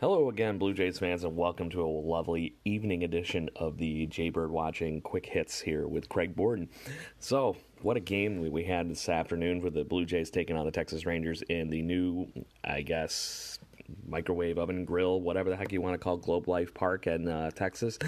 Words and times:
Hello 0.00 0.30
again, 0.30 0.56
Blue 0.56 0.72
Jays 0.72 0.98
fans, 0.98 1.24
and 1.24 1.36
welcome 1.36 1.68
to 1.68 1.82
a 1.82 1.84
lovely 1.84 2.54
evening 2.64 3.04
edition 3.04 3.50
of 3.54 3.76
the 3.76 4.06
Jaybird 4.06 4.50
Watching 4.50 5.02
Quick 5.02 5.26
Hits 5.26 5.60
here 5.60 5.86
with 5.86 6.08
Craig 6.08 6.34
Borden. 6.34 6.70
So, 7.18 7.54
what 7.82 7.98
a 7.98 8.00
game 8.00 8.50
we 8.50 8.64
had 8.64 8.88
this 8.88 9.10
afternoon 9.10 9.60
for 9.60 9.68
the 9.68 9.84
Blue 9.84 10.06
Jays 10.06 10.30
taking 10.30 10.56
on 10.56 10.64
the 10.64 10.72
Texas 10.72 11.04
Rangers 11.04 11.42
in 11.50 11.68
the 11.68 11.82
new, 11.82 12.28
I 12.64 12.80
guess, 12.80 13.58
microwave 14.06 14.56
oven 14.56 14.86
grill, 14.86 15.20
whatever 15.20 15.50
the 15.50 15.56
heck 15.56 15.70
you 15.70 15.82
want 15.82 15.92
to 15.92 15.98
call 15.98 16.16
Globe 16.16 16.48
Life 16.48 16.72
Park 16.72 17.06
in 17.06 17.28
uh, 17.28 17.50
Texas. 17.50 17.98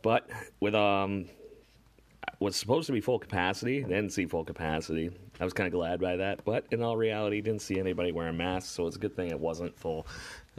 But 0.00 0.30
with 0.60 0.74
um, 0.74 1.26
was 2.40 2.56
supposed 2.56 2.86
to 2.86 2.92
be 2.92 3.00
full 3.00 3.18
capacity, 3.18 3.82
didn't 3.82 4.10
see 4.10 4.26
full 4.26 4.44
capacity. 4.44 5.10
I 5.40 5.44
was 5.44 5.52
kind 5.52 5.66
of 5.66 5.72
glad 5.72 6.00
by 6.00 6.16
that, 6.16 6.44
but 6.44 6.64
in 6.70 6.82
all 6.82 6.96
reality, 6.96 7.40
didn't 7.40 7.62
see 7.62 7.78
anybody 7.78 8.12
wearing 8.12 8.36
masks, 8.36 8.70
so 8.70 8.86
it's 8.86 8.96
a 8.96 8.98
good 8.98 9.14
thing 9.16 9.30
it 9.30 9.38
wasn't 9.38 9.78
full. 9.78 10.06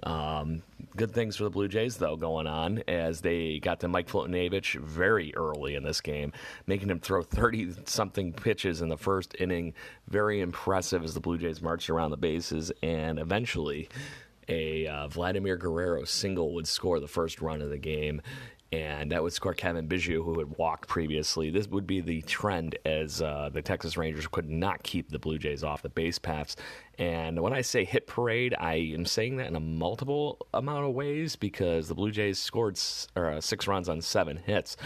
Um, 0.03 0.63
good 0.95 1.13
things 1.13 1.35
for 1.35 1.43
the 1.43 1.49
Blue 1.49 1.67
Jays, 1.67 1.97
though, 1.97 2.15
going 2.15 2.47
on 2.47 2.83
as 2.87 3.21
they 3.21 3.59
got 3.59 3.79
to 3.81 3.87
Mike 3.87 4.07
Foltynewicz 4.07 4.79
very 4.79 5.33
early 5.35 5.75
in 5.75 5.83
this 5.83 6.01
game, 6.01 6.33
making 6.67 6.89
him 6.89 6.99
throw 6.99 7.21
30 7.21 7.75
something 7.85 8.33
pitches 8.33 8.81
in 8.81 8.89
the 8.89 8.97
first 8.97 9.35
inning. 9.39 9.73
Very 10.07 10.41
impressive 10.41 11.03
as 11.03 11.13
the 11.13 11.19
Blue 11.19 11.37
Jays 11.37 11.61
marched 11.61 11.89
around 11.89 12.11
the 12.11 12.17
bases, 12.17 12.71
and 12.81 13.19
eventually 13.19 13.89
a 14.47 14.87
uh, 14.87 15.07
Vladimir 15.07 15.57
Guerrero 15.57 16.03
single 16.05 16.53
would 16.55 16.67
score 16.67 16.99
the 16.99 17.07
first 17.07 17.41
run 17.41 17.61
of 17.61 17.69
the 17.69 17.77
game 17.77 18.21
and 18.71 19.11
that 19.11 19.23
would 19.23 19.33
score 19.33 19.53
Cavan 19.53 19.87
Biggio, 19.87 20.23
who 20.23 20.37
had 20.37 20.57
walked 20.57 20.87
previously. 20.87 21.49
This 21.49 21.67
would 21.67 21.87
be 21.87 22.01
the 22.01 22.21
trend 22.23 22.77
as 22.85 23.21
uh, 23.21 23.49
the 23.51 23.61
Texas 23.61 23.97
Rangers 23.97 24.27
could 24.27 24.49
not 24.49 24.83
keep 24.83 25.09
the 25.09 25.17
Blue 25.17 25.39
Jays 25.39 25.63
off 25.63 25.81
the 25.81 25.89
base 25.89 26.19
paths. 26.19 26.55
And 26.99 27.41
when 27.41 27.53
I 27.53 27.61
say 27.61 27.83
hit 27.83 28.05
parade, 28.05 28.53
I 28.59 28.75
am 28.75 29.05
saying 29.05 29.37
that 29.37 29.47
in 29.47 29.55
a 29.55 29.59
multiple 29.59 30.45
amount 30.53 30.85
of 30.85 30.93
ways 30.93 31.35
because 31.35 31.87
the 31.87 31.95
Blue 31.95 32.11
Jays 32.11 32.37
scored 32.37 32.79
uh, 33.15 33.41
six 33.41 33.67
runs 33.67 33.89
on 33.89 34.01
seven 34.01 34.37
hits 34.37 34.77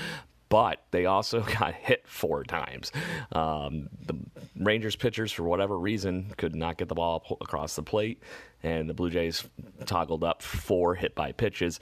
but 0.54 0.84
they 0.92 1.08
also 1.08 1.42
got 1.60 1.74
hit 1.74 2.04
four 2.06 2.44
times. 2.44 2.92
Um, 3.32 3.90
the 4.06 4.16
Rangers 4.56 4.96
pitchers, 4.96 5.32
for 5.32 5.42
whatever 5.42 5.80
reason, 5.80 6.32
could 6.38 6.56
not 6.56 6.78
get 6.78 6.90
the 6.90 6.94
ball 6.94 7.26
across 7.42 7.76
the 7.76 7.82
plate, 7.82 8.22
and 8.62 8.88
the 8.88 8.94
Blue 8.94 9.10
Jays 9.10 9.44
toggled 9.88 10.24
up 10.24 10.44
four 10.44 10.94
hit 10.94 11.16
by 11.16 11.32
pitches. 11.32 11.80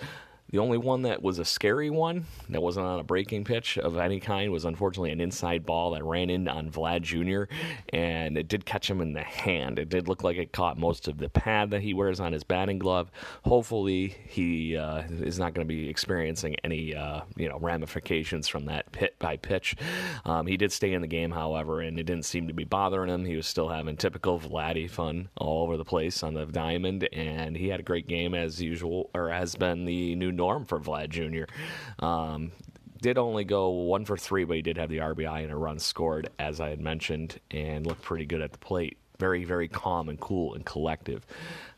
The 0.51 0.59
only 0.59 0.77
one 0.77 1.03
that 1.03 1.21
was 1.21 1.39
a 1.39 1.45
scary 1.45 1.89
one 1.89 2.25
that 2.49 2.61
wasn't 2.61 2.85
on 2.85 2.99
a 2.99 3.03
breaking 3.03 3.45
pitch 3.45 3.77
of 3.77 3.95
any 3.95 4.19
kind 4.19 4.51
was 4.51 4.65
unfortunately 4.65 5.11
an 5.11 5.21
inside 5.21 5.65
ball 5.65 5.91
that 5.91 6.03
ran 6.03 6.29
in 6.29 6.49
on 6.49 6.69
Vlad 6.69 7.03
Jr. 7.03 7.53
and 7.93 8.37
it 8.37 8.49
did 8.49 8.65
catch 8.65 8.89
him 8.89 8.99
in 8.99 9.13
the 9.13 9.23
hand. 9.23 9.79
It 9.79 9.87
did 9.87 10.09
look 10.09 10.23
like 10.23 10.35
it 10.35 10.51
caught 10.51 10.77
most 10.77 11.07
of 11.07 11.17
the 11.17 11.29
pad 11.29 11.71
that 11.71 11.81
he 11.81 11.93
wears 11.93 12.19
on 12.19 12.33
his 12.33 12.43
batting 12.43 12.79
glove. 12.79 13.09
Hopefully, 13.45 14.17
he 14.27 14.75
uh, 14.75 15.03
is 15.21 15.39
not 15.39 15.53
going 15.53 15.65
to 15.65 15.73
be 15.73 15.87
experiencing 15.87 16.57
any 16.65 16.93
uh, 16.93 17.21
you 17.37 17.47
know 17.47 17.57
ramifications 17.57 18.49
from 18.49 18.65
that 18.65 18.91
pit 18.91 19.15
by 19.19 19.37
pitch. 19.37 19.77
Um, 20.25 20.47
he 20.47 20.57
did 20.57 20.73
stay 20.73 20.91
in 20.91 21.01
the 21.01 21.07
game, 21.07 21.31
however, 21.31 21.79
and 21.79 21.97
it 21.97 22.03
didn't 22.03 22.25
seem 22.25 22.47
to 22.47 22.53
be 22.53 22.65
bothering 22.65 23.09
him. 23.09 23.23
He 23.23 23.37
was 23.37 23.47
still 23.47 23.69
having 23.69 23.95
typical 23.95 24.37
Vladdy 24.37 24.89
fun 24.89 25.29
all 25.37 25.63
over 25.63 25.77
the 25.77 25.85
place 25.85 26.23
on 26.23 26.33
the 26.33 26.45
diamond, 26.45 27.07
and 27.13 27.55
he 27.55 27.69
had 27.69 27.79
a 27.79 27.83
great 27.83 28.07
game 28.07 28.35
as 28.35 28.61
usual, 28.61 29.09
or 29.15 29.29
has 29.29 29.55
been 29.55 29.85
the 29.85 30.15
new 30.15 30.31
norm 30.41 30.65
for 30.65 30.79
Vlad 30.79 31.09
Jr. 31.09 31.45
Um, 32.03 32.51
did 32.99 33.19
only 33.19 33.43
go 33.43 33.69
one 33.69 34.05
for 34.05 34.17
three, 34.17 34.43
but 34.43 34.55
he 34.55 34.63
did 34.63 34.77
have 34.77 34.89
the 34.89 34.97
RBI 34.97 35.43
and 35.43 35.51
a 35.51 35.55
run 35.55 35.77
scored, 35.77 36.29
as 36.39 36.59
I 36.59 36.69
had 36.69 36.79
mentioned, 36.79 37.39
and 37.51 37.85
looked 37.85 38.01
pretty 38.01 38.25
good 38.25 38.41
at 38.41 38.51
the 38.51 38.57
plate. 38.57 38.97
Very, 39.19 39.43
very 39.43 39.67
calm 39.67 40.09
and 40.09 40.19
cool 40.19 40.55
and 40.55 40.65
collective. 40.65 41.25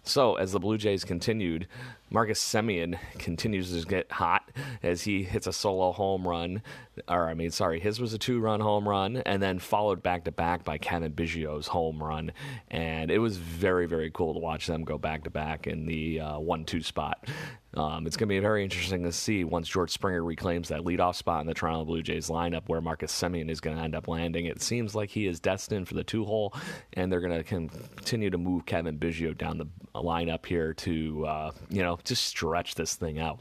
So, 0.04 0.36
as 0.36 0.52
the 0.52 0.60
Blue 0.60 0.78
Jays 0.78 1.06
continued, 1.06 1.68
Marcus 2.10 2.40
Semien 2.40 3.00
continues 3.18 3.72
to 3.72 3.88
get 3.88 4.12
hot 4.12 4.52
as 4.84 5.02
he 5.04 5.24
hits 5.24 5.48
a 5.48 5.54
solo 5.54 5.92
home 5.94 6.28
run. 6.28 6.62
Or, 7.08 7.28
I 7.28 7.34
mean, 7.34 7.50
sorry, 7.50 7.80
his 7.80 8.00
was 8.00 8.14
a 8.14 8.18
two 8.18 8.40
run 8.40 8.60
home 8.60 8.88
run, 8.88 9.18
and 9.26 9.42
then 9.42 9.60
followed 9.60 10.04
back 10.04 10.26
to 10.26 10.32
back 10.32 10.64
by 10.64 10.78
Cavan 10.78 11.14
Biggio's 11.14 11.68
home 11.68 12.04
run. 12.04 12.34
And 12.70 13.10
it 13.10 13.18
was 13.18 13.38
very, 13.38 13.88
very 13.88 14.12
cool 14.12 14.34
to 14.34 14.40
watch 14.40 14.68
them 14.68 14.84
go 14.84 14.98
back 14.98 15.24
to 15.24 15.30
back 15.30 15.66
in 15.68 15.86
the 15.86 16.20
uh, 16.20 16.40
one 16.40 16.66
two 16.66 16.84
spot. 16.84 17.28
Um, 17.76 18.06
it's 18.06 18.18
going 18.18 18.30
to 18.30 18.36
be 18.36 18.40
very 18.40 18.64
interesting 18.64 19.04
to 19.04 19.12
see 19.12 19.44
once 19.44 19.68
George 19.68 19.90
Springer 19.90 20.24
reclaims 20.24 20.70
that 20.70 20.82
leadoff 20.82 21.16
spot 21.16 21.42
in 21.42 21.48
the 21.48 21.56
Toronto 21.56 21.86
Blue 21.86 22.04
Jays 22.04 22.28
lineup 22.28 22.64
where 22.68 22.82
Marcus 22.82 23.12
Semien 23.12 23.50
is 23.50 23.60
going 23.60 23.76
to 23.76 23.82
end 23.82 23.96
up 23.96 24.08
landing. 24.08 24.46
It 24.46 24.62
seems 24.62 24.94
like 24.94 25.10
he 25.10 25.26
is 25.26 25.40
destined 25.40 25.88
for 25.88 25.96
the 25.96 26.04
two 26.04 26.24
hole, 26.26 26.54
and 26.94 27.12
they're 27.12 27.22
going 27.22 27.36
to 27.36 27.44
continue 27.44 28.30
to 28.30 28.38
move 28.38 28.68
Cavan 28.68 29.00
Biggio 29.00 29.36
down 29.36 29.58
the 29.58 29.66
lineup 30.02 30.46
here 30.46 30.74
to, 30.74 31.26
uh, 31.26 31.52
you 31.70 31.82
know, 31.82 32.00
just 32.04 32.26
stretch 32.26 32.76
this 32.76 32.96
thing 32.96 33.20
out. 33.20 33.40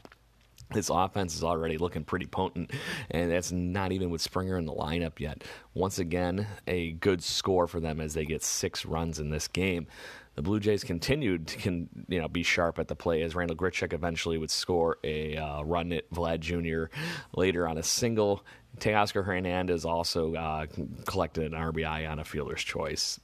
This 0.71 0.89
offense 0.89 1.35
is 1.35 1.43
already 1.43 1.77
looking 1.77 2.03
pretty 2.03 2.25
potent, 2.25 2.71
and 3.11 3.31
that's 3.31 3.51
not 3.51 3.91
even 3.91 4.09
with 4.09 4.21
Springer 4.21 4.57
in 4.57 4.65
the 4.65 4.73
lineup 4.73 5.19
yet. 5.19 5.43
Once 5.75 5.99
again, 5.99 6.47
a 6.65 6.93
good 6.93 7.21
score 7.23 7.67
for 7.67 7.79
them 7.79 7.99
as 7.99 8.13
they 8.15 8.25
get 8.25 8.43
six 8.43 8.85
runs 8.85 9.19
in 9.19 9.29
this 9.29 9.47
game 9.47 9.87
the 10.35 10.41
Blue 10.41 10.59
Jays 10.59 10.83
continued 10.83 11.47
to 11.47 11.57
can 11.57 11.89
you 12.07 12.19
know 12.19 12.27
be 12.27 12.43
sharp 12.43 12.79
at 12.79 12.87
the 12.87 12.95
play 12.95 13.21
as 13.21 13.35
Randall 13.35 13.55
Grichuk 13.55 13.93
eventually 13.93 14.37
would 14.37 14.51
score 14.51 14.97
a 15.03 15.37
uh, 15.37 15.61
run 15.63 15.91
at 15.93 16.09
Vlad 16.11 16.39
Jr. 16.39 16.95
later 17.35 17.67
on 17.67 17.77
a 17.77 17.83
single. 17.83 18.43
Teoscar 18.79 19.23
Hernandez 19.23 19.85
also 19.85 20.33
uh, 20.33 20.65
collected 21.05 21.45
an 21.45 21.51
RBI 21.51 22.09
on 22.09 22.17
a 22.17 22.23
fielder's 22.23 22.63
choice, 22.63 23.19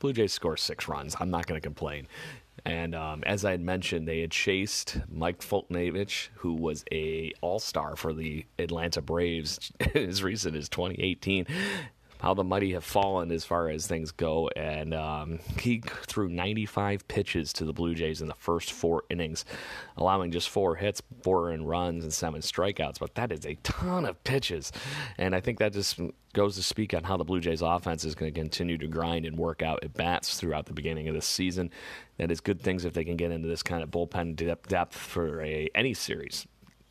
Blue 0.00 0.12
Jays 0.12 0.32
score 0.32 0.56
six 0.56 0.88
runs. 0.88 1.14
I'm 1.20 1.30
not 1.30 1.46
going 1.46 1.60
to 1.60 1.64
complain. 1.64 2.08
And 2.64 2.94
um, 2.94 3.22
as 3.24 3.44
I 3.44 3.52
had 3.52 3.60
mentioned, 3.60 4.08
they 4.08 4.20
had 4.20 4.30
chased 4.30 4.98
Mike 5.08 5.40
Foltynewicz, 5.40 6.28
who 6.34 6.54
was 6.54 6.84
a 6.90 7.32
All 7.40 7.58
Star 7.58 7.96
for 7.96 8.12
the 8.12 8.44
Atlanta 8.58 9.00
Braves 9.00 9.72
as 9.94 10.22
recent 10.22 10.56
as 10.56 10.68
2018 10.68 11.46
how 12.20 12.34
the 12.34 12.44
mighty 12.44 12.72
have 12.72 12.84
fallen 12.84 13.30
as 13.32 13.44
far 13.44 13.68
as 13.68 13.86
things 13.86 14.10
go. 14.12 14.48
And 14.56 14.94
um, 14.94 15.38
he 15.58 15.82
threw 16.06 16.28
95 16.28 17.08
pitches 17.08 17.52
to 17.54 17.64
the 17.64 17.72
Blue 17.72 17.94
Jays 17.94 18.20
in 18.20 18.28
the 18.28 18.34
first 18.34 18.72
four 18.72 19.04
innings, 19.10 19.44
allowing 19.96 20.30
just 20.30 20.48
four 20.50 20.76
hits, 20.76 21.02
four 21.22 21.52
in 21.52 21.64
runs, 21.64 22.04
and 22.04 22.12
seven 22.12 22.40
strikeouts. 22.40 22.98
But 22.98 23.14
that 23.14 23.32
is 23.32 23.46
a 23.46 23.54
ton 23.62 24.04
of 24.04 24.22
pitches. 24.24 24.70
And 25.18 25.34
I 25.34 25.40
think 25.40 25.58
that 25.58 25.72
just 25.72 25.98
goes 26.32 26.56
to 26.56 26.62
speak 26.62 26.94
on 26.94 27.04
how 27.04 27.16
the 27.16 27.24
Blue 27.24 27.40
Jays 27.40 27.62
offense 27.62 28.04
is 28.04 28.14
going 28.14 28.32
to 28.32 28.38
continue 28.38 28.78
to 28.78 28.86
grind 28.86 29.24
and 29.26 29.36
work 29.36 29.62
out 29.62 29.82
at 29.82 29.94
bats 29.94 30.38
throughout 30.38 30.66
the 30.66 30.72
beginning 30.72 31.08
of 31.08 31.14
this 31.14 31.26
season. 31.26 31.70
That 32.18 32.30
is 32.30 32.40
good 32.40 32.60
things 32.60 32.84
if 32.84 32.92
they 32.92 33.04
can 33.04 33.16
get 33.16 33.32
into 33.32 33.48
this 33.48 33.62
kind 33.62 33.82
of 33.82 33.90
bullpen 33.90 34.36
depth 34.68 34.96
for 34.96 35.42
a, 35.42 35.68
any 35.74 35.94
series 35.94 36.46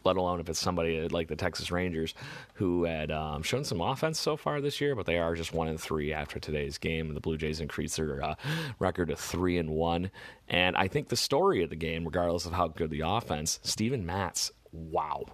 let 0.10 0.18
alone 0.18 0.40
if 0.40 0.50
it's 0.50 0.60
somebody 0.60 1.08
like 1.08 1.28
the 1.28 1.36
Texas 1.36 1.72
Rangers 1.72 2.16
who 2.56 2.84
had 2.86 3.12
um, 3.12 3.44
shown 3.44 3.64
some 3.64 3.80
offense 3.80 4.20
so 4.20 4.36
far 4.36 4.60
this 4.60 4.82
year, 4.82 4.96
but 4.96 5.06
they 5.06 5.20
are 5.20 5.36
just 5.36 5.54
one 5.54 5.68
and 5.68 5.80
three 5.80 6.12
after 6.12 6.40
today's 6.40 6.80
game. 6.80 7.14
The 7.14 7.20
Blue 7.20 7.38
Jays 7.38 7.62
increased 7.62 7.98
their 7.98 8.24
uh, 8.24 8.36
record 8.80 9.10
to 9.10 9.16
three 9.16 9.60
and 9.60 9.70
one. 9.70 10.10
And 10.48 10.76
I 10.76 10.88
think 10.88 11.10
the 11.10 11.16
story 11.16 11.62
of 11.62 11.70
the 11.70 11.76
game, 11.76 12.06
regardless 12.06 12.48
of 12.48 12.54
how 12.54 12.70
good 12.70 12.90
the 12.90 13.04
offense, 13.06 13.60
Steven 13.62 14.04
Matz, 14.06 14.52
wow 14.72 15.26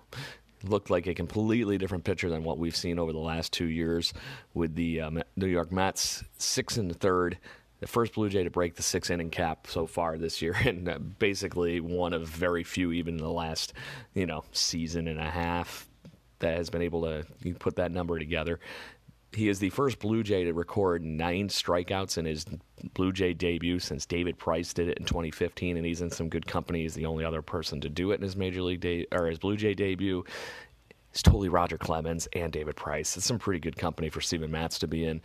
looked 0.63 0.89
like 0.89 1.05
a 1.05 1.13
completely 1.13 1.77
different 1.77 2.03
pitcher 2.03 2.27
than 2.27 2.43
what 2.43 2.57
we've 2.57 2.75
seen 2.75 2.97
over 2.97 3.11
the 3.13 3.19
last 3.19 3.53
two 3.53 3.67
years 3.67 4.13
with 4.55 4.73
the 4.73 4.99
uh, 4.99 5.11
New 5.35 5.45
York 5.45 5.71
Mets, 5.71 6.23
six 6.39 6.77
and 6.77 6.99
third. 6.99 7.37
The 7.85 7.91
first 7.91 8.13
Blue 8.13 8.29
Jay 8.29 8.43
to 8.43 8.49
break 8.49 8.73
the 8.73 8.81
six 8.81 9.11
inning 9.11 9.29
cap 9.29 9.67
so 9.67 9.85
far 9.85 10.17
this 10.17 10.41
year, 10.41 10.55
and 10.65 10.89
uh, 10.89 10.97
basically 10.97 11.79
one 11.79 12.13
of 12.13 12.27
very 12.27 12.63
few, 12.63 12.91
even 12.91 13.13
in 13.13 13.21
the 13.21 13.29
last, 13.29 13.73
you 14.15 14.25
know, 14.25 14.43
season 14.53 15.07
and 15.07 15.19
a 15.19 15.29
half, 15.29 15.87
that 16.39 16.57
has 16.57 16.71
been 16.71 16.81
able 16.81 17.03
to 17.03 17.23
put 17.59 17.75
that 17.75 17.91
number 17.91 18.17
together. 18.17 18.59
He 19.33 19.49
is 19.49 19.59
the 19.59 19.69
first 19.69 19.99
Blue 19.99 20.23
Jay 20.23 20.45
to 20.45 20.53
record 20.53 21.05
nine 21.05 21.47
strikeouts 21.47 22.17
in 22.17 22.25
his 22.25 22.47
Blue 22.95 23.11
Jay 23.11 23.35
debut 23.35 23.77
since 23.77 24.07
David 24.07 24.39
Price 24.39 24.73
did 24.73 24.89
it 24.89 24.97
in 24.97 25.05
2015, 25.05 25.77
and 25.77 25.85
he's 25.85 26.01
in 26.01 26.09
some 26.09 26.27
good 26.27 26.47
company. 26.47 26.81
He's 26.81 26.95
the 26.95 27.05
only 27.05 27.23
other 27.23 27.43
person 27.43 27.81
to 27.81 27.89
do 27.89 28.09
it 28.09 28.15
in 28.15 28.23
his 28.23 28.35
major 28.35 28.63
league 28.63 28.81
de- 28.81 29.05
or 29.11 29.27
his 29.27 29.37
Blue 29.37 29.57
Jay 29.57 29.75
debut. 29.75 30.25
It's 31.15 31.23
totally 31.23 31.47
Roger 31.47 31.77
Clemens 31.77 32.27
and 32.33 32.51
David 32.51 32.75
Price. 32.75 33.15
It's 33.15 33.25
some 33.25 33.39
pretty 33.39 33.61
good 33.61 33.77
company 33.77 34.09
for 34.09 34.19
Steven 34.19 34.51
Matz 34.51 34.79
to 34.79 34.87
be 34.87 35.05
in. 35.05 35.21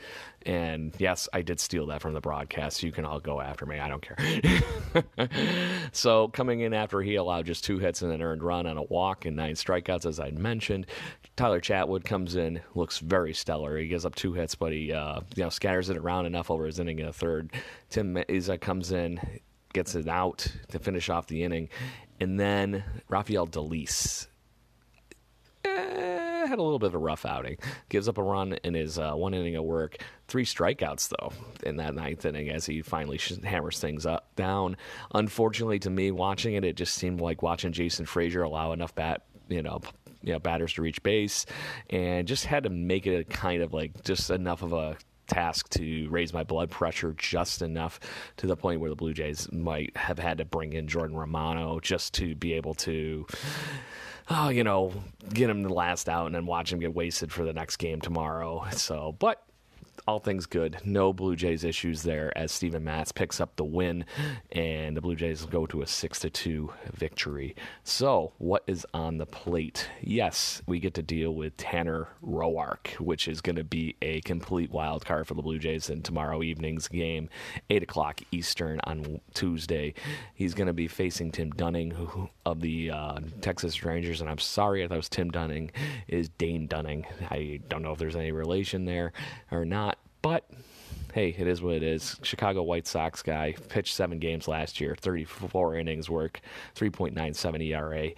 And 0.46 0.94
yes, 0.98 1.28
I 1.32 1.42
did 1.42 1.58
steal 1.58 1.86
that 1.86 2.00
from 2.00 2.14
the 2.14 2.20
broadcast. 2.20 2.84
You 2.84 2.92
can 2.92 3.04
all 3.04 3.18
go 3.18 3.40
after 3.40 3.66
me. 3.66 3.80
I 3.80 3.88
don't 3.88 4.00
care. 4.00 5.28
so 5.92 6.28
coming 6.28 6.60
in 6.60 6.74
after 6.74 7.02
he 7.02 7.16
allowed 7.16 7.46
just 7.46 7.64
two 7.64 7.80
hits 7.80 8.02
and 8.02 8.12
an 8.12 8.22
earned 8.22 8.44
run 8.44 8.68
on 8.68 8.76
a 8.76 8.84
walk 8.84 9.24
and 9.24 9.34
nine 9.34 9.54
strikeouts, 9.54 10.06
as 10.06 10.20
I'd 10.20 10.38
mentioned, 10.38 10.86
Tyler 11.34 11.60
Chatwood 11.60 12.04
comes 12.04 12.36
in, 12.36 12.60
looks 12.76 13.00
very 13.00 13.34
stellar. 13.34 13.76
He 13.76 13.88
gives 13.88 14.06
up 14.06 14.14
two 14.14 14.32
hits, 14.32 14.54
but 14.54 14.70
he 14.70 14.92
uh, 14.92 15.22
you 15.34 15.42
know 15.42 15.50
scatters 15.50 15.90
it 15.90 15.96
around 15.96 16.26
enough 16.26 16.52
over 16.52 16.66
his 16.66 16.78
inning 16.78 17.00
in 17.00 17.06
a 17.06 17.12
third. 17.12 17.50
Tim 17.88 18.14
Mayza 18.14 18.60
comes 18.60 18.92
in, 18.92 19.18
gets 19.72 19.96
it 19.96 20.06
out 20.06 20.46
to 20.68 20.78
finish 20.78 21.10
off 21.10 21.26
the 21.26 21.42
inning, 21.42 21.68
and 22.20 22.38
then 22.38 22.84
Rafael 23.08 23.48
Dolis 23.48 24.26
eh, 24.26 24.28
had 26.50 26.58
a 26.58 26.62
little 26.62 26.78
bit 26.78 26.88
of 26.88 26.94
a 26.94 26.98
rough 26.98 27.24
outing. 27.24 27.56
Gives 27.88 28.08
up 28.08 28.18
a 28.18 28.22
run 28.22 28.52
in 28.64 28.74
his 28.74 28.98
uh, 28.98 29.12
one 29.12 29.32
inning 29.34 29.56
of 29.56 29.64
work. 29.64 29.96
Three 30.28 30.44
strikeouts 30.44 31.08
though 31.08 31.32
in 31.66 31.76
that 31.76 31.94
ninth 31.94 32.24
inning 32.24 32.50
as 32.50 32.66
he 32.66 32.82
finally 32.82 33.18
hammers 33.42 33.80
things 33.80 34.04
up 34.04 34.34
down. 34.36 34.76
Unfortunately, 35.14 35.78
to 35.80 35.90
me, 35.90 36.10
watching 36.10 36.54
it, 36.54 36.64
it 36.64 36.76
just 36.76 36.94
seemed 36.94 37.20
like 37.20 37.42
watching 37.42 37.72
Jason 37.72 38.04
Frazier 38.04 38.42
allow 38.42 38.72
enough 38.72 38.94
bat, 38.94 39.22
you 39.48 39.62
know, 39.62 39.80
you 40.22 40.32
know, 40.32 40.38
batters 40.38 40.74
to 40.74 40.82
reach 40.82 41.02
base, 41.02 41.46
and 41.88 42.28
just 42.28 42.44
had 42.44 42.64
to 42.64 42.70
make 42.70 43.06
it 43.06 43.18
a 43.18 43.24
kind 43.24 43.62
of 43.62 43.72
like 43.72 44.04
just 44.04 44.30
enough 44.30 44.62
of 44.62 44.72
a 44.72 44.96
task 45.30 45.68
to 45.70 46.08
raise 46.10 46.32
my 46.32 46.42
blood 46.42 46.70
pressure 46.70 47.14
just 47.16 47.62
enough 47.62 48.00
to 48.36 48.46
the 48.46 48.56
point 48.56 48.80
where 48.80 48.90
the 48.90 48.96
Blue 48.96 49.14
Jays 49.14 49.50
might 49.52 49.96
have 49.96 50.18
had 50.18 50.38
to 50.38 50.44
bring 50.44 50.72
in 50.72 50.88
Jordan 50.88 51.16
Romano 51.16 51.78
just 51.80 52.14
to 52.14 52.34
be 52.34 52.54
able 52.54 52.74
to 52.74 53.26
oh, 54.30 54.48
you 54.48 54.64
know, 54.64 54.92
get 55.32 55.50
him 55.50 55.62
the 55.62 55.72
last 55.72 56.08
out 56.08 56.26
and 56.26 56.34
then 56.34 56.46
watch 56.46 56.72
him 56.72 56.78
get 56.78 56.94
wasted 56.94 57.32
for 57.32 57.44
the 57.44 57.52
next 57.52 57.76
game 57.76 58.00
tomorrow. 58.00 58.64
So, 58.72 59.14
but 59.18 59.42
all 60.06 60.18
things 60.18 60.46
good. 60.46 60.78
No 60.84 61.12
Blue 61.12 61.36
Jays 61.36 61.64
issues 61.64 62.02
there 62.02 62.36
as 62.36 62.52
Steven 62.52 62.84
Matz 62.84 63.12
picks 63.12 63.40
up 63.40 63.56
the 63.56 63.64
win, 63.64 64.04
and 64.52 64.96
the 64.96 65.00
Blue 65.00 65.14
Jays 65.14 65.44
go 65.44 65.66
to 65.66 65.82
a 65.82 65.86
six 65.86 66.20
to 66.20 66.30
two 66.30 66.72
victory. 66.92 67.54
So, 67.84 68.32
what 68.38 68.64
is 68.66 68.86
on 68.94 69.18
the 69.18 69.26
plate? 69.26 69.88
Yes, 70.00 70.62
we 70.66 70.80
get 70.80 70.94
to 70.94 71.02
deal 71.02 71.34
with 71.34 71.56
Tanner 71.56 72.08
Roark, 72.24 72.98
which 72.98 73.28
is 73.28 73.40
going 73.40 73.56
to 73.56 73.64
be 73.64 73.96
a 74.02 74.20
complete 74.22 74.70
wild 74.70 75.04
card 75.04 75.26
for 75.26 75.34
the 75.34 75.42
Blue 75.42 75.58
Jays 75.58 75.90
in 75.90 76.02
tomorrow 76.02 76.42
evening's 76.42 76.88
game, 76.88 77.28
eight 77.68 77.82
o'clock 77.82 78.20
Eastern 78.30 78.80
on 78.84 79.20
Tuesday. 79.34 79.94
He's 80.34 80.54
going 80.54 80.66
to 80.66 80.72
be 80.72 80.88
facing 80.88 81.30
Tim 81.30 81.50
Dunning 81.50 81.94
of 82.44 82.60
the 82.60 82.90
uh, 82.90 83.18
Texas 83.40 83.84
Rangers, 83.84 84.20
and 84.20 84.30
I'm 84.30 84.38
sorry 84.38 84.82
if 84.82 84.90
that 84.90 84.96
was 84.96 85.08
Tim 85.08 85.30
Dunning, 85.30 85.70
is 86.08 86.28
Dane 86.30 86.66
Dunning. 86.66 87.06
I 87.30 87.60
don't 87.68 87.82
know 87.82 87.92
if 87.92 87.98
there's 87.98 88.16
any 88.16 88.32
relation 88.32 88.84
there 88.84 89.12
or 89.50 89.64
not 89.64 89.89
but 90.22 90.44
hey, 91.12 91.34
it 91.36 91.46
is 91.46 91.62
what 91.62 91.74
it 91.74 91.82
is. 91.82 92.16
Chicago 92.22 92.62
White 92.62 92.86
Sox 92.86 93.22
guy 93.22 93.54
pitched 93.68 93.94
seven 93.94 94.18
games 94.18 94.46
last 94.46 94.80
year, 94.80 94.94
34 94.94 95.76
innings 95.76 96.08
work, 96.08 96.40
3.97 96.76 97.66
ERA. 97.66 98.10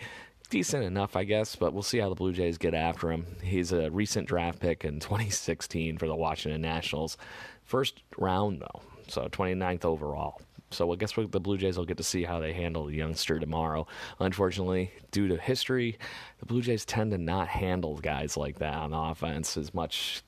Decent 0.51 0.85
enough, 0.85 1.17
I 1.17 1.25
guess, 1.25 1.57
but 1.57 1.73
we'll 1.73 1.83
see 1.83 1.99
how 1.99 2.11
the 2.11 2.15
Blue 2.15 2.33
Jays 2.33 2.59
get 2.59 2.75
after 2.75 3.11
him. 3.11 3.25
He's 3.43 3.73
a 3.73 3.91
recent 3.91 4.29
draft 4.29 4.61
pick 4.61 4.85
in 4.85 5.01
2016 5.01 5.97
for 5.97 6.07
the 6.07 6.15
Washington 6.15 6.61
Nationals. 6.61 7.17
First 7.65 8.03
round, 8.19 8.61
though, 8.61 8.83
so 9.09 9.29
29th 9.29 9.87
overall. 9.87 10.43
So 10.71 10.93
I 10.93 10.97
guess 10.97 11.17
what 11.17 11.33
the 11.33 11.41
Blue 11.41 11.57
Jays 11.57 11.79
will 11.79 11.87
get 11.87 11.97
to 11.99 12.03
see 12.03 12.25
how 12.25 12.39
they 12.39 12.53
handle 12.53 12.87
the 12.87 12.95
youngster 12.95 13.39
tomorrow. 13.39 13.87
Unfortunately, 14.19 14.91
due 15.11 15.29
to 15.29 15.37
history, 15.37 15.99
the 16.41 16.47
Blue 16.47 16.63
Jays 16.63 16.85
tend 16.85 17.13
to 17.13 17.19
not 17.19 17.49
handle 17.49 17.99
guys 17.99 18.37
like 18.37 18.59
that 18.59 18.75
on 18.75 18.93
offense 18.93 19.57
as 19.57 19.73
much 19.73 20.23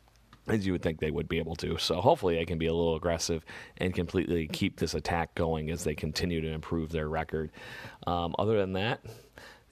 as 0.48 0.66
you 0.66 0.72
would 0.72 0.82
think 0.82 1.00
they 1.00 1.10
would 1.10 1.28
be 1.28 1.38
able 1.38 1.56
to. 1.56 1.78
So 1.78 2.00
hopefully 2.00 2.36
they 2.36 2.44
can 2.44 2.58
be 2.58 2.66
a 2.66 2.74
little 2.74 2.96
aggressive 2.96 3.44
and 3.78 3.94
completely 3.94 4.46
keep 4.48 4.78
this 4.78 4.94
attack 4.94 5.34
going 5.34 5.70
as 5.70 5.84
they 5.84 5.94
continue 5.94 6.40
to 6.40 6.48
improve 6.48 6.90
their 6.90 7.08
record. 7.08 7.50
Um, 8.06 8.34
other 8.38 8.58
than 8.58 8.74
that, 8.74 9.00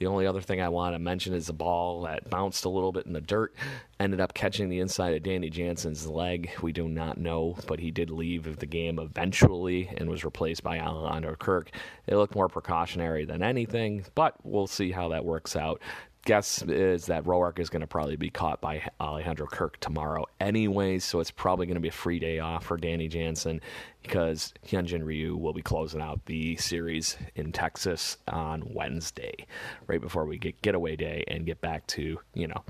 the 0.03 0.09
only 0.09 0.27
other 0.27 0.41
thing 0.41 0.61
I 0.61 0.69
want 0.69 0.97
to 0.97 0.99
mention 0.99 1.33
is 1.33 1.47
the 1.47 1.53
ball 1.53 2.03
that 2.03 2.29
bounced 2.29 2.65
a 2.65 2.69
little 2.69 2.91
bit 2.91 3.07
in 3.07 3.13
the 3.13 3.21
dirt, 3.21 3.55
ended 4.01 4.21
up 4.21 4.35
catching 4.35 4.69
the 4.69 4.81
inside 4.81 5.15
of 5.15 5.23
Danny 5.23 5.49
Jansen's 5.49 6.09
leg. 6.09 6.51
We 6.61 6.73
do 6.73 6.89
not 6.89 7.19
know, 7.19 7.57
but 7.69 7.79
he 7.79 7.93
did 7.93 8.11
leave 8.11 8.57
the 8.59 8.67
game 8.67 8.99
eventually 8.99 9.89
and 9.97 10.11
was 10.11 10.25
replaced 10.25 10.65
by 10.65 10.81
Alejandro 10.81 11.37
Kirk. 11.37 11.71
It 12.09 12.17
looked 12.17 12.35
more 12.35 12.49
precautionary 12.49 13.25
than 13.25 13.45
anything, 13.45 14.05
but 14.17 14.35
we'll 14.43 14.67
see 14.67 14.91
how 14.91 15.11
that 15.11 15.25
works 15.25 15.55
out 15.55 15.81
guess 16.25 16.63
is 16.63 17.07
that 17.07 17.25
Roark 17.25 17.59
is 17.59 17.69
going 17.69 17.81
to 17.81 17.87
probably 17.87 18.17
be 18.17 18.31
caught 18.31 18.61
by 18.61 18.89
Alejandro 19.01 19.47
Kirk 19.47 19.79
tomorrow 19.81 20.27
anyway, 20.41 20.99
so 20.99 21.21
it's 21.21 21.31
probably 21.31 21.67
going 21.67 21.75
to 21.75 21.81
be 21.81 21.89
a 21.89 21.93
free 21.93 22.19
day 22.19 22.39
off 22.39 22.67
for 22.67 22.77
Danny 22.77 23.09
Jansen 23.09 23.61
because 24.03 24.53
Hyunjin 24.67 25.05
Ryu 25.05 25.37
will 25.37 25.53
be 25.53 25.63
closing 25.63 26.01
out 26.01 26.25
the 26.27 26.57
series 26.57 27.17
in 27.35 27.53
Texas 27.53 28.19
on 28.29 28.63
Wednesday, 28.73 29.47
right 29.87 30.01
before 30.01 30.25
we 30.25 30.39
get 30.39 30.61
getaway 30.63 30.97
day 30.97 31.25
and 31.29 31.47
get 31.47 31.61
back 31.61 31.87
to, 31.89 32.19
you 32.35 32.47
know, 32.47 32.65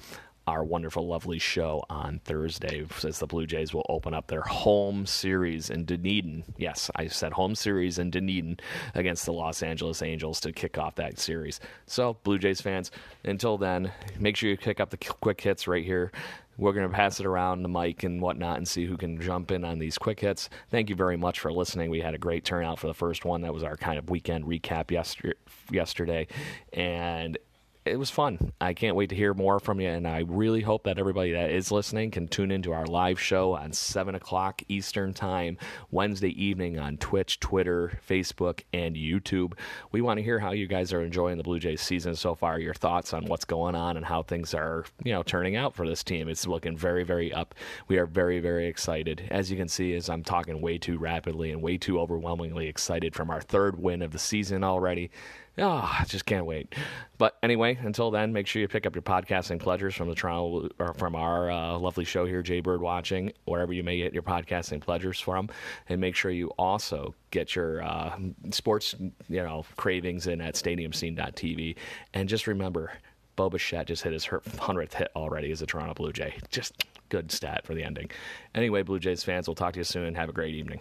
our 0.46 0.64
wonderful, 0.64 1.06
lovely 1.06 1.38
show 1.38 1.84
on 1.88 2.20
Thursday 2.24 2.84
as 3.04 3.18
the 3.18 3.26
Blue 3.26 3.46
Jays 3.46 3.72
will 3.72 3.86
open 3.88 4.12
up 4.12 4.26
their 4.26 4.42
home 4.42 5.06
series 5.06 5.70
in 5.70 5.84
Dunedin. 5.84 6.44
Yes, 6.56 6.90
I 6.96 7.06
said 7.06 7.32
home 7.32 7.54
series 7.54 7.98
in 7.98 8.10
Dunedin 8.10 8.58
against 8.94 9.24
the 9.24 9.32
Los 9.32 9.62
Angeles 9.62 10.02
Angels 10.02 10.40
to 10.40 10.52
kick 10.52 10.78
off 10.78 10.96
that 10.96 11.18
series. 11.18 11.60
So, 11.86 12.16
Blue 12.24 12.38
Jays 12.38 12.60
fans, 12.60 12.90
until 13.24 13.56
then, 13.56 13.92
make 14.18 14.36
sure 14.36 14.50
you 14.50 14.56
pick 14.56 14.80
up 14.80 14.90
the 14.90 14.96
quick 14.96 15.40
hits 15.40 15.68
right 15.68 15.84
here. 15.84 16.10
We're 16.58 16.72
going 16.72 16.88
to 16.88 16.94
pass 16.94 17.18
it 17.18 17.24
around 17.24 17.62
the 17.62 17.68
mic 17.68 18.02
and 18.02 18.20
whatnot 18.20 18.58
and 18.58 18.68
see 18.68 18.84
who 18.84 18.98
can 18.98 19.18
jump 19.20 19.50
in 19.50 19.64
on 19.64 19.78
these 19.78 19.96
quick 19.96 20.20
hits. 20.20 20.50
Thank 20.70 20.90
you 20.90 20.96
very 20.96 21.16
much 21.16 21.40
for 21.40 21.50
listening. 21.50 21.88
We 21.88 22.00
had 22.00 22.14
a 22.14 22.18
great 22.18 22.44
turnout 22.44 22.78
for 22.78 22.88
the 22.88 22.94
first 22.94 23.24
one. 23.24 23.40
That 23.40 23.54
was 23.54 23.62
our 23.62 23.76
kind 23.76 23.98
of 23.98 24.10
weekend 24.10 24.44
recap 24.44 24.90
yesterday. 25.70 26.26
And 26.74 27.38
it 27.84 27.98
was 27.98 28.10
fun. 28.10 28.52
I 28.60 28.74
can't 28.74 28.94
wait 28.94 29.10
to 29.10 29.16
hear 29.16 29.34
more 29.34 29.58
from 29.58 29.80
you, 29.80 29.88
and 29.88 30.06
I 30.06 30.20
really 30.28 30.60
hope 30.60 30.84
that 30.84 30.98
everybody 30.98 31.32
that 31.32 31.50
is 31.50 31.72
listening 31.72 32.12
can 32.12 32.28
tune 32.28 32.52
into 32.52 32.72
our 32.72 32.86
live 32.86 33.18
show 33.18 33.54
on 33.54 33.72
7 33.72 34.14
o'clock 34.14 34.62
Eastern 34.68 35.12
Time, 35.12 35.58
Wednesday 35.90 36.30
evening 36.40 36.78
on 36.78 36.96
Twitch, 36.98 37.40
Twitter, 37.40 37.98
Facebook, 38.08 38.60
and 38.72 38.94
YouTube. 38.94 39.54
We 39.90 40.00
want 40.00 40.18
to 40.18 40.22
hear 40.22 40.38
how 40.38 40.52
you 40.52 40.68
guys 40.68 40.92
are 40.92 41.02
enjoying 41.02 41.38
the 41.38 41.42
Blue 41.42 41.58
Jays 41.58 41.80
season 41.80 42.14
so 42.14 42.36
far, 42.36 42.60
your 42.60 42.74
thoughts 42.74 43.12
on 43.12 43.24
what's 43.24 43.44
going 43.44 43.74
on 43.74 43.96
and 43.96 44.06
how 44.06 44.22
things 44.22 44.54
are, 44.54 44.84
you 45.02 45.12
know, 45.12 45.24
turning 45.24 45.56
out 45.56 45.74
for 45.74 45.88
this 45.88 46.04
team. 46.04 46.28
It's 46.28 46.46
looking 46.46 46.76
very, 46.76 47.02
very 47.02 47.32
up. 47.32 47.52
We 47.88 47.98
are 47.98 48.06
very, 48.06 48.38
very 48.38 48.68
excited. 48.68 49.26
As 49.30 49.50
you 49.50 49.56
can 49.56 49.68
see, 49.68 49.94
as 49.94 50.08
I'm 50.08 50.22
talking 50.22 50.60
way 50.60 50.78
too 50.78 50.98
rapidly 50.98 51.50
and 51.50 51.60
way 51.60 51.78
too 51.78 51.98
overwhelmingly 51.98 52.68
excited 52.68 53.12
from 53.12 53.28
our 53.28 53.40
third 53.40 53.76
win 53.76 54.02
of 54.02 54.12
the 54.12 54.20
season 54.20 54.62
already 54.62 55.10
Oh, 55.58 55.68
I 55.68 56.04
just 56.06 56.24
can't 56.24 56.46
wait. 56.46 56.74
But 57.18 57.36
anyway, 57.42 57.78
until 57.82 58.10
then, 58.10 58.32
make 58.32 58.46
sure 58.46 58.62
you 58.62 58.68
pick 58.68 58.86
up 58.86 58.94
your 58.94 59.02
podcasting 59.02 59.60
pleasures 59.60 59.94
from 59.94 60.08
the 60.08 60.14
Toronto 60.14 60.70
or 60.78 60.94
from 60.94 61.14
our 61.14 61.50
uh, 61.50 61.78
lovely 61.78 62.04
show 62.04 62.24
here, 62.24 62.42
Jaybird 62.42 62.80
Watching, 62.80 63.32
wherever 63.44 63.72
you 63.72 63.82
may 63.82 63.98
get 63.98 64.14
your 64.14 64.22
podcasting 64.22 64.80
pleasures 64.80 65.20
from, 65.20 65.50
and 65.90 66.00
make 66.00 66.14
sure 66.14 66.30
you 66.30 66.48
also 66.58 67.14
get 67.30 67.54
your 67.54 67.82
uh, 67.82 68.18
sports, 68.50 68.94
you 69.28 69.42
know, 69.42 69.64
cravings 69.76 70.26
in 70.26 70.40
at 70.40 70.54
StadiumScene.tv. 70.54 71.76
And 72.14 72.28
just 72.30 72.46
remember, 72.46 72.92
Bo 73.36 73.50
Bichette 73.50 73.88
just 73.88 74.02
hit 74.02 74.14
his 74.14 74.26
hundredth 74.58 74.94
hit 74.94 75.10
already 75.14 75.52
as 75.52 75.60
a 75.60 75.66
Toronto 75.66 75.92
Blue 75.92 76.12
Jay. 76.12 76.34
Just 76.50 76.84
good 77.10 77.30
stat 77.30 77.66
for 77.66 77.74
the 77.74 77.84
ending. 77.84 78.10
Anyway, 78.54 78.82
Blue 78.82 78.98
Jays 78.98 79.22
fans, 79.22 79.46
we'll 79.46 79.54
talk 79.54 79.74
to 79.74 79.80
you 79.80 79.84
soon. 79.84 80.14
Have 80.14 80.30
a 80.30 80.32
great 80.32 80.54
evening. 80.54 80.80